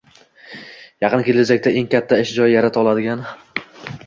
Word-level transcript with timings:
yaqin 1.05 1.25
kelajakda 1.27 1.75
eng 1.83 1.91
katta 1.93 2.21
ish 2.25 2.33
joyi 2.39 2.53
yarata 2.57 2.83
oladigan 2.87 3.23